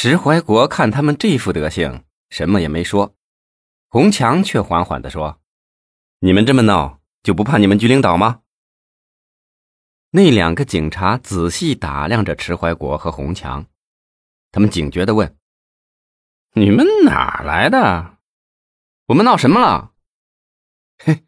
[0.00, 3.16] 迟怀国看他们这副德行，什么也没说。
[3.88, 5.40] 红强却缓缓地说
[6.22, 8.42] ：“你们这么闹，就不怕你们局领导吗？”
[10.10, 13.66] 那两个警察仔细打量着迟怀国和红强，
[14.52, 15.36] 他们警觉地问
[16.54, 18.18] ：“你们哪来的？
[19.06, 19.94] 我们闹什么了
[21.02, 21.24] ？”“嘿，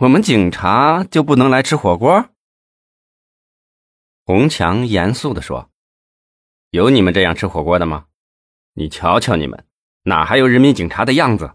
[0.00, 2.28] 我们警察就不能来吃火锅？”
[4.26, 5.70] 红强严肃地说。
[6.76, 8.04] 有你们这样吃火锅的吗？
[8.74, 9.66] 你瞧瞧你们，
[10.02, 11.54] 哪还有人民警察的样子？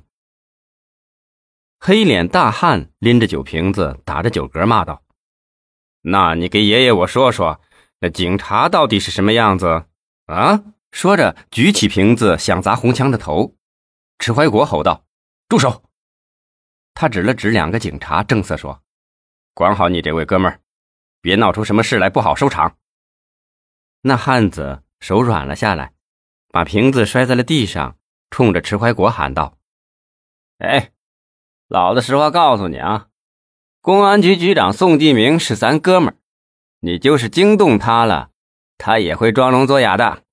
[1.80, 5.04] 黑脸大汉拎着酒瓶子，打着酒嗝骂道
[6.02, 7.62] ：“那你给爷爷我说说，
[8.00, 9.86] 那警察到底是什么样子？”
[10.26, 10.64] 啊！
[10.92, 13.56] 说着举起瓶子想砸红枪的头。
[14.18, 15.06] 迟怀国吼道
[15.48, 15.84] ：“住手！”
[16.96, 18.82] 他指了指两个警察，正色说
[19.54, 20.60] ：“管好你这位哥们儿，
[21.22, 22.76] 别闹出什么事来，不好收场。”
[24.02, 24.82] 那汉子。
[25.02, 25.94] 手软了下来，
[26.50, 27.98] 把瓶子摔在了地上，
[28.30, 29.58] 冲着迟怀国喊道
[30.60, 30.92] ：“哎，
[31.68, 33.08] 老子实话告诉你啊，
[33.82, 36.16] 公安局局长宋继明是咱哥们儿，
[36.82, 38.30] 你就是惊动他了，
[38.78, 40.24] 他也会装聋作哑的。”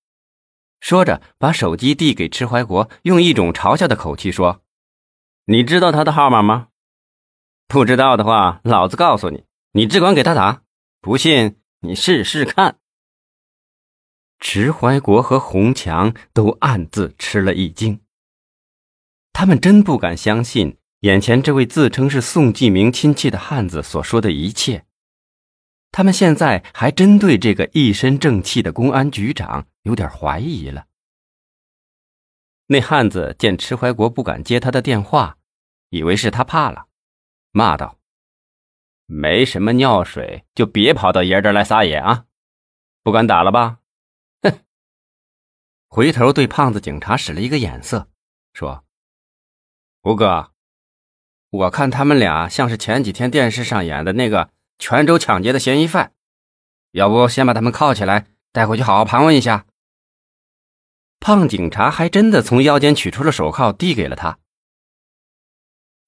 [0.81, 4.61] 说着，把手机递给迟怀国，用一种嘲笑的口气说
[5.47, 6.69] ：“你知道他的号码吗？
[7.67, 10.62] 不知道的话，老子告诉你，你只管给他打，
[11.01, 12.79] 不信你试试看。”
[14.41, 18.00] 迟怀国和洪强都暗自吃了一惊。
[19.33, 24.84] 他们真不敢相信眼前这位自称是宋继明亲戚的汉子所说的一切。
[25.91, 30.86] 他们现在还真对这个一身正气的公安局长有点怀疑了。
[32.67, 35.39] 那汉子见迟怀国不敢接他的电话，
[35.89, 36.86] 以为是他怕了，
[37.52, 37.97] 骂道
[39.06, 42.27] ：“没什么尿水，就别跑到爷这儿来撒野啊！
[43.02, 43.78] 不敢打了吧？”
[45.89, 48.08] 回头对胖子警察使了一个眼色，
[48.53, 48.84] 说
[50.03, 50.53] ：“胡哥，
[51.48, 56.13] 我看他们俩像是前几天电视上演的那个泉州抢劫的嫌疑犯，
[56.90, 59.64] 要不先把他们铐起来，带回去好好盘问一下。”
[61.20, 64.39] 胖警察还真的从腰间取出了手铐，递给了他。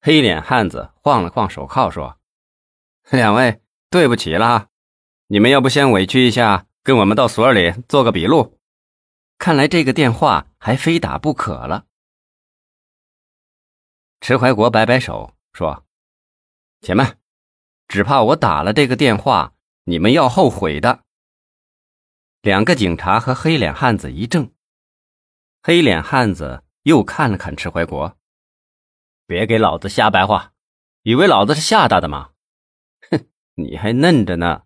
[0.03, 2.19] 黑脸汉子晃了晃手铐，说
[3.11, 4.69] ：“两位，对不起了，
[5.29, 8.59] 你们要不先委屈一下，跟我们到所里做个笔录。”
[9.41, 11.87] 看来这个电话还非打不可了。
[14.21, 15.87] 迟怀国摆摆手说
[16.83, 17.19] ：“且慢，
[17.89, 21.05] 只怕我打了这个电话，你们要后悔的。”
[22.43, 24.53] 两个警察和黑脸汉子一怔，
[25.63, 28.19] 黑脸汉子又看了看迟怀国
[29.27, 30.53] ：“别给老子瞎白话，
[31.01, 32.33] 以为老子是吓大的吗？
[33.11, 34.65] 哼，你还嫩着呢。”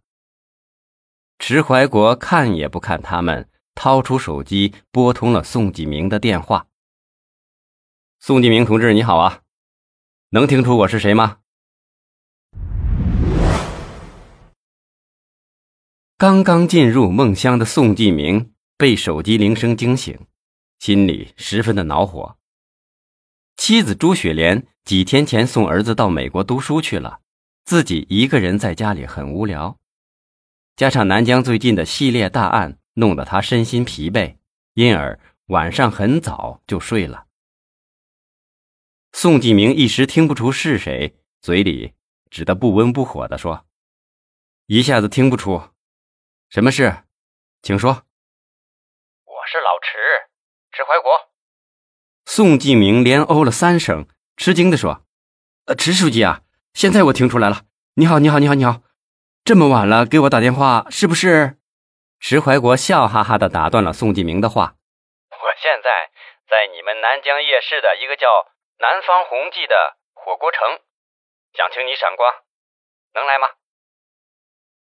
[1.39, 3.49] 迟怀国看也不看他们。
[3.75, 6.69] 掏出手机，拨通了宋继明的电话。
[8.21, 9.41] 宋继明同志，你好啊，
[10.31, 11.39] 能听出我是谁吗？
[16.17, 20.19] 刚刚进入梦乡的宋继明被手机铃声惊醒，
[20.79, 22.39] 心里十分的恼火。
[23.57, 27.21] 妻子朱雪莲几天前送儿子到美国读书去了，
[27.65, 29.79] 自己一个人在家里很无聊，
[30.77, 32.79] 加上南疆最近的系列大案。
[32.95, 34.37] 弄得他身心疲惫，
[34.75, 37.27] 因而晚上很早就睡了。
[39.13, 41.95] 宋继明一时听不出是谁，嘴里
[42.31, 43.67] 只得不温不火的说
[44.67, 45.71] ：“一下子听不出，
[46.49, 47.05] 什么事？
[47.63, 47.91] 请说。
[49.25, 49.99] ”“我是老迟，
[50.73, 51.33] 迟怀国。”
[52.27, 55.05] 宋继明连哦了三声，吃惊的说
[55.67, 57.67] ：“呃，迟书记啊，现在我听出来了。
[57.95, 58.83] 你好，你好，你好，你好，
[59.45, 61.59] 这么晚了给我打电话，是不是？”
[62.27, 64.77] 石怀国笑哈哈的打断了宋继明的话
[65.29, 66.11] ：“我现在
[66.49, 68.27] 在你们南疆夜市的一个叫
[68.79, 70.81] 南方红记的火锅城，
[71.53, 72.33] 想请你赏光，
[73.13, 73.49] 能来吗？”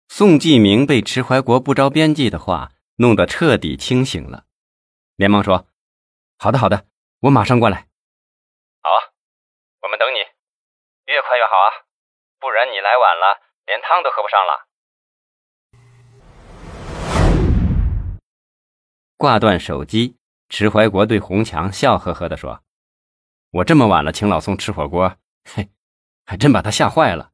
[0.10, 4.44] 宋继明被迟怀国不着边际的话弄得彻底清醒了，
[5.16, 5.66] 连忙说
[6.38, 6.86] ：“好的，好的，
[7.22, 7.88] 我马上过来。
[8.86, 8.92] ”“好，
[9.82, 10.20] 我们等你，
[11.06, 11.82] 越快越好啊，
[12.40, 14.68] 不然你来晚了，连汤都喝不上了。”
[19.24, 20.18] 挂断手机，
[20.50, 22.62] 迟怀国对洪强笑呵呵地说
[23.52, 25.16] ：“我这么晚了请老宋吃火锅，
[25.46, 25.70] 嘿，
[26.26, 27.32] 还真把他吓坏了。”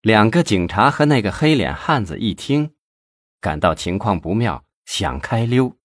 [0.00, 2.74] 两个警察和那个黑脸汉子一听，
[3.42, 5.76] 感到情况不妙，想开溜。